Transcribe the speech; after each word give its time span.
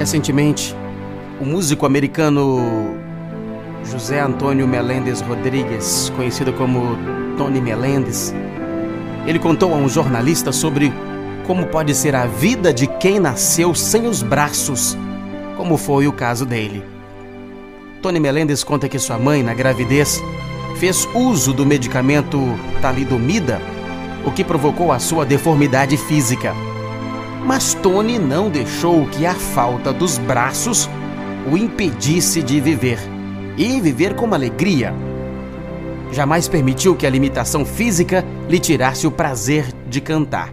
Recentemente, 0.00 0.74
o 1.38 1.44
músico 1.44 1.84
americano 1.84 2.96
José 3.84 4.18
Antônio 4.18 4.66
Meléndez 4.66 5.20
Rodrigues, 5.20 6.10
conhecido 6.16 6.54
como 6.54 6.96
Tony 7.36 7.60
Meléndez, 7.60 8.34
ele 9.26 9.38
contou 9.38 9.74
a 9.74 9.76
um 9.76 9.90
jornalista 9.90 10.52
sobre 10.52 10.90
como 11.46 11.66
pode 11.66 11.94
ser 11.94 12.14
a 12.16 12.24
vida 12.24 12.72
de 12.72 12.86
quem 12.86 13.20
nasceu 13.20 13.74
sem 13.74 14.06
os 14.06 14.22
braços, 14.22 14.96
como 15.58 15.76
foi 15.76 16.08
o 16.08 16.12
caso 16.12 16.46
dele. 16.46 16.82
Tony 18.00 18.18
Meléndez 18.18 18.64
conta 18.64 18.88
que 18.88 18.98
sua 18.98 19.18
mãe, 19.18 19.42
na 19.42 19.52
gravidez, 19.52 20.18
fez 20.78 21.06
uso 21.14 21.52
do 21.52 21.66
medicamento 21.66 22.40
talidomida, 22.80 23.60
o 24.24 24.30
que 24.30 24.44
provocou 24.44 24.92
a 24.92 24.98
sua 24.98 25.26
deformidade 25.26 25.98
física. 25.98 26.54
Mas 27.44 27.74
Tony 27.74 28.18
não 28.18 28.50
deixou 28.50 29.06
que 29.06 29.24
a 29.26 29.34
falta 29.34 29.92
dos 29.92 30.18
braços 30.18 30.88
o 31.50 31.56
impedisse 31.56 32.42
de 32.42 32.60
viver 32.60 32.98
e 33.56 33.80
viver 33.80 34.14
com 34.14 34.32
alegria. 34.34 34.94
Jamais 36.12 36.48
permitiu 36.48 36.96
que 36.96 37.06
a 37.06 37.10
limitação 37.10 37.64
física 37.64 38.24
lhe 38.48 38.58
tirasse 38.58 39.06
o 39.06 39.10
prazer 39.10 39.72
de 39.88 40.00
cantar. 40.00 40.52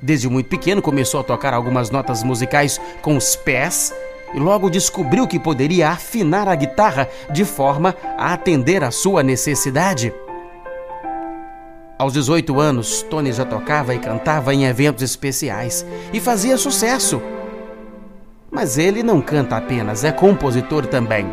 Desde 0.00 0.28
muito 0.28 0.48
pequeno 0.48 0.82
começou 0.82 1.20
a 1.20 1.24
tocar 1.24 1.54
algumas 1.54 1.90
notas 1.90 2.22
musicais 2.22 2.80
com 3.00 3.16
os 3.16 3.34
pés 3.34 3.92
e 4.34 4.38
logo 4.38 4.68
descobriu 4.68 5.26
que 5.26 5.38
poderia 5.38 5.90
afinar 5.90 6.48
a 6.48 6.54
guitarra 6.54 7.08
de 7.30 7.44
forma 7.44 7.94
a 8.18 8.34
atender 8.34 8.84
à 8.84 8.90
sua 8.90 9.22
necessidade. 9.22 10.12
Aos 12.04 12.12
18 12.12 12.60
anos, 12.60 13.00
Tony 13.00 13.32
já 13.32 13.46
tocava 13.46 13.94
e 13.94 13.98
cantava 13.98 14.52
em 14.52 14.66
eventos 14.66 15.02
especiais 15.02 15.86
e 16.12 16.20
fazia 16.20 16.58
sucesso. 16.58 17.18
Mas 18.50 18.76
ele 18.76 19.02
não 19.02 19.22
canta 19.22 19.56
apenas, 19.56 20.04
é 20.04 20.12
compositor 20.12 20.84
também. 20.84 21.26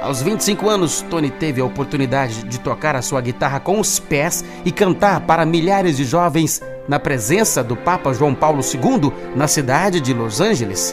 Aos 0.00 0.20
25 0.20 0.68
anos, 0.68 1.02
Tony 1.08 1.30
teve 1.30 1.60
a 1.60 1.64
oportunidade 1.64 2.42
de 2.42 2.58
tocar 2.58 2.96
a 2.96 3.02
sua 3.02 3.20
guitarra 3.20 3.60
com 3.60 3.78
os 3.78 4.00
pés 4.00 4.44
e 4.64 4.72
cantar 4.72 5.20
para 5.20 5.46
milhares 5.46 5.96
de 5.96 6.02
jovens 6.02 6.60
na 6.88 6.98
presença 6.98 7.62
do 7.62 7.76
Papa 7.76 8.12
João 8.12 8.34
Paulo 8.34 8.62
II 8.62 9.12
na 9.36 9.46
cidade 9.46 10.00
de 10.00 10.12
Los 10.12 10.40
Angeles. 10.40 10.92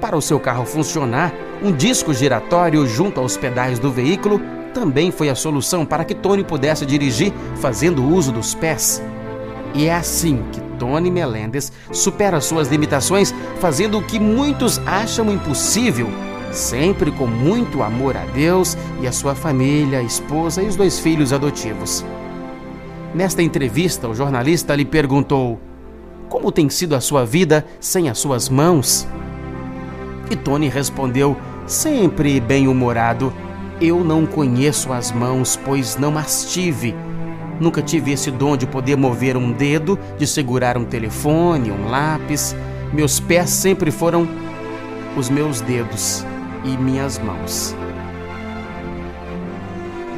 Para 0.00 0.16
o 0.16 0.20
seu 0.20 0.40
carro 0.40 0.66
funcionar, 0.66 1.32
um 1.62 1.70
disco 1.70 2.12
giratório 2.12 2.84
junto 2.84 3.20
aos 3.20 3.36
pedais 3.36 3.78
do 3.78 3.92
veículo 3.92 4.40
também 4.72 5.10
foi 5.10 5.28
a 5.28 5.34
solução 5.34 5.84
para 5.84 6.04
que 6.04 6.14
Tony 6.14 6.42
pudesse 6.44 6.86
dirigir 6.86 7.32
fazendo 7.56 8.04
uso 8.04 8.32
dos 8.32 8.54
pés. 8.54 9.02
E 9.74 9.86
é 9.86 9.94
assim 9.94 10.42
que 10.52 10.60
Tony 10.78 11.10
Melendez 11.10 11.72
supera 11.92 12.40
suas 12.40 12.68
limitações, 12.68 13.34
fazendo 13.60 13.98
o 13.98 14.02
que 14.02 14.18
muitos 14.18 14.78
acham 14.86 15.30
impossível 15.30 16.08
sempre 16.52 17.10
com 17.10 17.26
muito 17.26 17.82
amor 17.82 18.16
a 18.16 18.24
Deus 18.26 18.76
e 19.00 19.06
a 19.06 19.12
sua 19.12 19.34
família, 19.34 19.98
a 19.98 20.02
esposa 20.02 20.62
e 20.62 20.66
os 20.66 20.76
dois 20.76 20.98
filhos 20.98 21.32
adotivos. 21.32 22.04
Nesta 23.14 23.42
entrevista, 23.42 24.08
o 24.08 24.14
jornalista 24.14 24.74
lhe 24.74 24.84
perguntou: 24.84 25.58
Como 26.28 26.52
tem 26.52 26.68
sido 26.68 26.94
a 26.94 27.00
sua 27.00 27.24
vida 27.24 27.64
sem 27.78 28.08
as 28.08 28.18
suas 28.18 28.48
mãos? 28.48 29.06
E 30.30 30.36
Tony 30.36 30.68
respondeu, 30.68 31.36
sempre 31.66 32.40
bem-humorado: 32.40 33.32
Eu 33.80 34.04
não 34.04 34.26
conheço 34.26 34.92
as 34.92 35.10
mãos, 35.10 35.58
pois 35.64 35.96
não 35.96 36.18
as 36.18 36.44
tive. 36.52 36.94
Nunca 37.58 37.80
tive 37.80 38.12
esse 38.12 38.30
dom 38.30 38.54
de 38.54 38.66
poder 38.66 38.94
mover 38.94 39.38
um 39.38 39.52
dedo, 39.52 39.98
de 40.18 40.26
segurar 40.26 40.76
um 40.76 40.84
telefone, 40.84 41.70
um 41.70 41.88
lápis. 41.88 42.54
Meus 42.92 43.18
pés 43.18 43.48
sempre 43.48 43.90
foram 43.90 44.28
os 45.16 45.30
meus 45.30 45.62
dedos 45.62 46.26
e 46.62 46.76
minhas 46.76 47.18
mãos. 47.18 47.74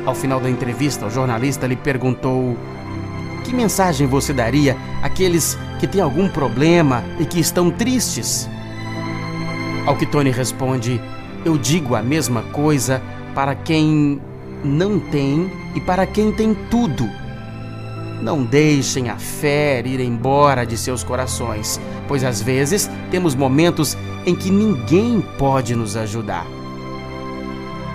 Ao 0.04 0.14
final 0.14 0.40
da 0.40 0.50
entrevista, 0.50 1.06
o 1.06 1.10
jornalista 1.10 1.64
lhe 1.64 1.76
perguntou: 1.76 2.56
Que 3.44 3.54
mensagem 3.54 4.08
você 4.08 4.32
daria 4.32 4.76
àqueles 5.04 5.56
que 5.78 5.86
têm 5.86 6.00
algum 6.00 6.28
problema 6.28 7.04
e 7.20 7.24
que 7.24 7.38
estão 7.38 7.70
tristes? 7.70 8.48
Ao 9.86 9.96
que 9.96 10.06
Tony 10.06 10.32
responde: 10.32 11.00
Eu 11.44 11.56
digo 11.56 11.94
a 11.94 12.02
mesma 12.02 12.42
coisa 12.42 13.00
para 13.34 13.54
quem 13.54 14.20
não 14.64 14.98
tem 14.98 15.50
e 15.74 15.80
para 15.80 16.06
quem 16.06 16.32
tem 16.32 16.54
tudo. 16.70 17.08
Não 18.22 18.44
deixem 18.44 19.08
a 19.10 19.16
fé 19.16 19.82
ir 19.84 20.00
embora 20.00 20.64
de 20.64 20.78
seus 20.78 21.02
corações, 21.02 21.80
pois 22.06 22.22
às 22.22 22.40
vezes 22.40 22.88
temos 23.10 23.34
momentos 23.34 23.96
em 24.24 24.34
que 24.34 24.50
ninguém 24.50 25.20
pode 25.36 25.74
nos 25.74 25.96
ajudar. 25.96 26.46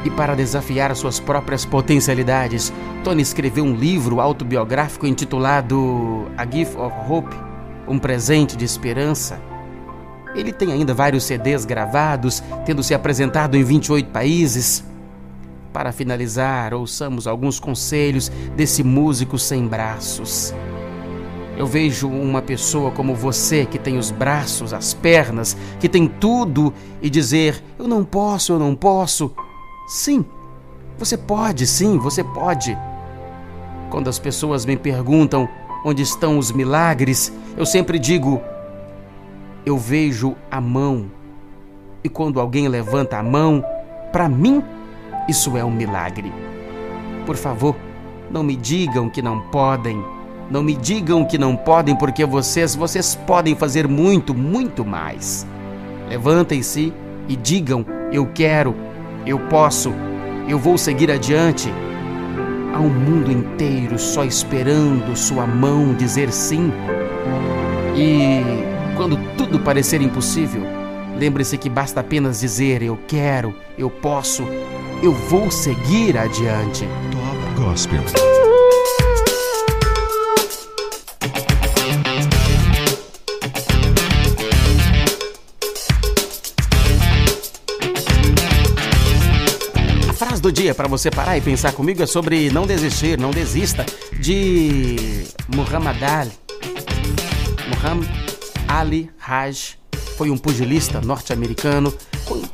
E 0.03 0.09
para 0.09 0.36
desafiar 0.36 0.96
suas 0.96 1.20
próprias 1.20 1.66
potencialidades, 1.66 2.74
Tony 3.03 3.22
escreveu 3.22 3.64
um 3.64 3.74
livro 3.74 4.20
autobiográfico 4.20 5.08
intitulado 5.08 6.28
A 6.38 6.46
Gift 6.46 6.78
of 6.78 6.94
Hope 7.09 7.36
Um 7.88 7.97
Presente 7.97 8.56
de 8.56 8.66
Esperança. 8.66 9.42
Ele 10.36 10.52
tem 10.52 10.72
ainda 10.72 10.94
vários 10.94 11.24
CDs 11.24 11.66
gravados, 11.66 12.44
tendo 12.66 12.84
se 12.84 12.94
apresentado 12.94 13.56
em 13.56 13.64
28 13.64 14.09
países. 14.09 14.84
Para 15.73 15.91
finalizar, 15.91 16.73
ouçamos 16.73 17.28
alguns 17.28 17.59
conselhos 17.59 18.29
desse 18.55 18.83
músico 18.83 19.38
sem 19.38 19.67
braços. 19.67 20.53
Eu 21.57 21.66
vejo 21.66 22.07
uma 22.07 22.41
pessoa 22.41 22.91
como 22.91 23.16
você 23.16 23.66
que 23.66 23.79
tem 23.79 23.97
os 23.97 24.11
braços, 24.11 24.73
as 24.73 24.94
pernas, 24.94 25.57
que 25.79 25.89
tem 25.89 26.07
tudo 26.07 26.73
e 27.01 27.09
dizer: 27.09 27.63
Eu 27.79 27.88
não 27.88 28.05
posso, 28.05 28.53
eu 28.53 28.59
não 28.59 28.75
posso. 28.75 29.31
Sim, 29.88 30.23
você 30.97 31.17
pode, 31.17 31.66
sim, 31.66 31.97
você 31.97 32.23
pode. 32.23 32.78
Quando 33.89 34.07
as 34.07 34.19
pessoas 34.19 34.66
me 34.66 34.78
perguntam 34.78 35.49
onde 35.84 36.03
estão 36.03 36.38
os 36.38 36.51
milagres, 36.51 37.34
eu 37.57 37.66
sempre 37.66 37.97
digo: 37.97 38.39
Eu 39.66 39.78
vejo 39.78 40.35
a 40.51 40.61
mão. 40.61 41.09
E 42.03 42.09
quando 42.09 42.39
alguém 42.39 42.67
levanta 42.67 43.17
a 43.17 43.23
mão, 43.23 43.66
para 44.11 44.29
mim 44.29 44.63
isso 45.28 45.58
é 45.58 45.64
um 45.64 45.72
milagre. 45.72 46.32
Por 47.26 47.36
favor, 47.36 47.76
não 48.32 48.44
me 48.44 48.56
digam 48.56 49.10
que 49.10 49.22
não 49.22 49.42
podem. 49.42 50.04
Não 50.50 50.64
me 50.64 50.76
digam 50.76 51.26
que 51.26 51.38
não 51.38 51.56
podem, 51.58 51.96
porque 51.96 52.26
vocês, 52.26 52.74
vocês 52.74 53.16
podem 53.16 53.56
fazer 53.56 53.88
muito, 53.88 54.34
muito 54.34 54.86
mais. 54.86 55.46
Levantem-se 56.10 56.94
e 57.28 57.36
digam: 57.36 57.86
Eu 58.12 58.28
quero, 58.28 58.74
eu 59.26 59.40
posso, 59.40 59.94
eu 60.48 60.58
vou 60.58 60.78
seguir 60.78 61.12
adiante. 61.12 61.70
Há 62.74 62.80
um 62.80 62.90
mundo 62.90 63.32
inteiro 63.32 63.98
só 63.98 64.24
esperando 64.24 65.16
sua 65.18 65.46
mão 65.46 65.94
dizer 65.94 66.32
sim. 66.32 66.72
E 67.96 68.42
quando 68.96 69.18
tudo 69.36 69.59
parecer 69.59 70.02
impossível, 70.02 70.62
lembre-se 71.18 71.58
que 71.58 71.70
basta 71.70 72.00
apenas 72.00 72.40
dizer: 72.40 72.82
Eu 72.82 72.98
quero, 73.08 73.54
eu 73.78 73.90
posso, 73.90 74.44
eu 75.02 75.13
vou 75.13 75.52
seguir 75.52 76.18
adiante. 76.18 76.85
Top 77.12 77.62
Gospel. 77.62 78.02
A 90.09 90.13
frase 90.13 90.41
do 90.41 90.52
dia 90.52 90.74
para 90.74 90.88
você 90.88 91.12
parar 91.12 91.38
e 91.38 91.41
pensar 91.41 91.74
comigo 91.74 92.02
é 92.02 92.08
sobre 92.08 92.50
não 92.50 92.66
desistir, 92.66 93.19
não 93.19 93.31
desista, 93.31 93.85
de 94.19 95.28
Muhammad 95.47 96.02
Ali. 96.02 96.32
Muhammad 97.70 98.09
Ali 98.67 99.09
Haj 99.20 99.78
foi 100.17 100.31
um 100.31 100.37
pugilista 100.37 100.99
norte-americano 100.99 101.93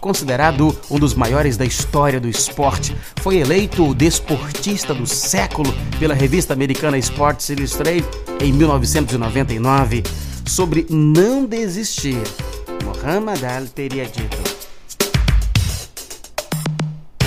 considerado 0.01 0.77
um 0.91 0.99
dos 0.99 1.13
maiores 1.13 1.55
da 1.55 1.65
história 1.65 2.19
do 2.19 2.27
esporte. 2.27 2.93
Foi 3.21 3.37
eleito 3.37 3.87
o 3.87 3.95
desportista 3.95 4.93
do 4.93 5.07
século 5.07 5.73
pela 5.97 6.13
revista 6.13 6.53
americana 6.53 6.97
Sports 6.97 7.49
Illustrated 7.49 8.05
em 8.41 8.51
1999. 8.51 10.03
Sobre 10.45 10.85
não 10.89 11.45
desistir, 11.45 12.21
Muhammad 12.83 13.41
Ali 13.45 13.69
teria 13.69 14.05
dito: 14.05 14.37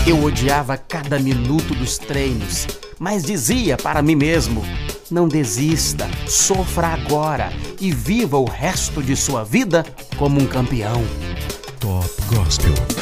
Eu 0.07 0.23
odiava 0.23 0.77
cada 0.77 1.19
minuto 1.19 1.75
dos 1.75 1.97
treinos, 1.97 2.67
mas 2.99 3.23
dizia 3.25 3.79
para 3.79 4.03
mim 4.03 4.15
mesmo: 4.15 4.63
não 5.11 5.29
desista, 5.29 6.09
sofra 6.27 6.89
agora 6.89 7.53
e 7.81 7.93
viva 7.93 8.39
o 8.39 8.45
resto 8.45 9.03
de 9.03 9.17
sua 9.17 9.45
vida 9.45 9.85
como 10.17 10.41
um 10.41 10.47
campeão. 10.47 11.03
Top 11.81 12.09
Gospel. 12.29 12.96